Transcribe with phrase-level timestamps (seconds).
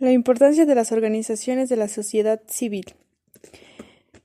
[0.00, 2.94] La importancia de las organizaciones de la sociedad civil.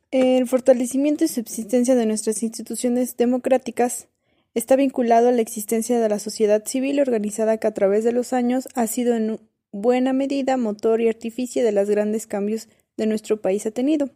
[0.10, 4.08] El fortalecimiento y subsistencia de nuestras instituciones democráticas
[4.54, 8.32] está vinculado a la existencia de la sociedad civil organizada que a través de los
[8.32, 9.38] años ha sido en
[9.74, 14.10] buena medida motor y artificio de los grandes cambios de nuestro país ha tenido.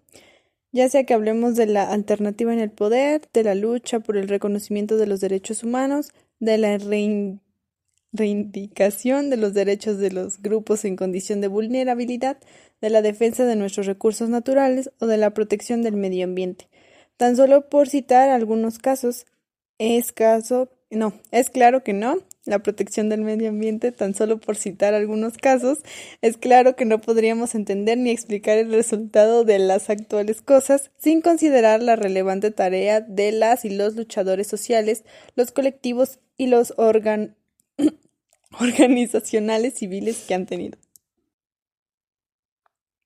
[0.71, 4.29] Ya sea que hablemos de la alternativa en el poder, de la lucha por el
[4.29, 7.48] reconocimiento de los derechos humanos, de la reintegración
[8.11, 12.37] reivindicación de los derechos de los grupos en condición de vulnerabilidad,
[12.81, 16.67] de la defensa de nuestros recursos naturales o de la protección del medio ambiente.
[17.17, 19.25] Tan solo por citar algunos casos,
[19.77, 24.55] es caso, no, es claro que no, la protección del medio ambiente, tan solo por
[24.55, 25.79] citar algunos casos,
[26.21, 31.21] es claro que no podríamos entender ni explicar el resultado de las actuales cosas sin
[31.21, 35.03] considerar la relevante tarea de las y los luchadores sociales,
[35.36, 37.39] los colectivos y los órganos
[38.59, 40.77] organizacionales civiles que han tenido.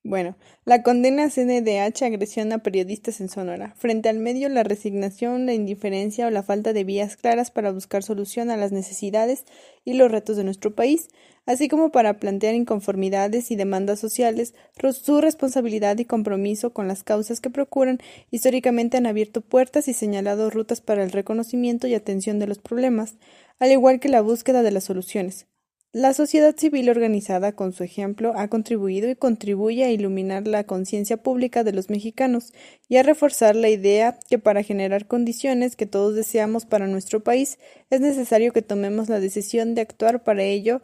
[0.05, 0.35] Bueno,
[0.65, 3.73] la condena CNDH agresión a periodistas en Sonora.
[3.77, 8.03] Frente al medio, la resignación, la indiferencia o la falta de vías claras para buscar
[8.03, 9.45] solución a las necesidades
[9.85, 11.07] y los retos de nuestro país,
[11.45, 14.53] así como para plantear inconformidades y demandas sociales,
[14.91, 20.49] su responsabilidad y compromiso con las causas que procuran, históricamente han abierto puertas y señalado
[20.49, 23.15] rutas para el reconocimiento y atención de los problemas,
[23.57, 25.47] al igual que la búsqueda de las soluciones.
[25.93, 31.17] La sociedad civil organizada, con su ejemplo, ha contribuido y contribuye a iluminar la conciencia
[31.17, 32.51] pública de los mexicanos
[32.89, 37.59] y a reforzar la idea que para generar condiciones que todos deseamos para nuestro país
[37.91, 40.81] es necesario que tomemos la decisión de actuar para ello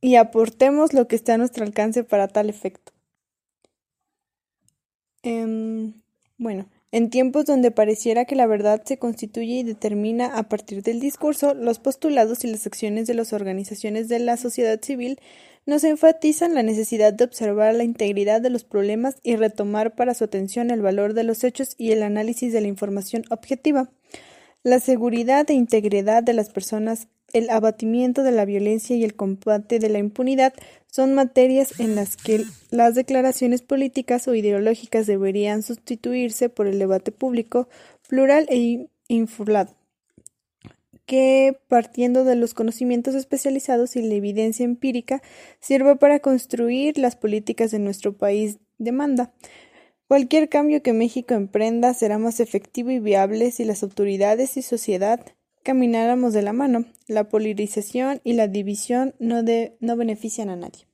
[0.00, 2.92] y aportemos lo que esté a nuestro alcance para tal efecto.
[5.22, 5.92] Em,
[6.38, 11.00] bueno, en tiempos donde pareciera que la verdad se constituye y determina a partir del
[11.00, 15.18] discurso, los postulados y las acciones de las organizaciones de la sociedad civil
[15.66, 20.22] nos enfatizan la necesidad de observar la integridad de los problemas y retomar para su
[20.22, 23.90] atención el valor de los hechos y el análisis de la información objetiva.
[24.64, 29.78] La seguridad e integridad de las personas el abatimiento de la violencia y el combate
[29.78, 30.54] de la impunidad
[30.86, 37.12] son materias en las que las declaraciones políticas o ideológicas deberían sustituirse por el debate
[37.12, 37.68] público,
[38.08, 39.74] plural e informado,
[41.04, 45.20] que, partiendo de los conocimientos especializados y la evidencia empírica,
[45.60, 49.32] sirva para construir las políticas de nuestro país demanda.
[50.06, 55.24] Cualquier cambio que México emprenda será más efectivo y viable si las autoridades y sociedad
[55.62, 56.84] camináramos de la mano.
[57.08, 59.42] La polarización y la división no,
[59.80, 60.86] no benefician a nadie.